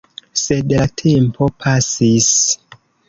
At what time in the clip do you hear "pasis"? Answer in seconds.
1.59-2.31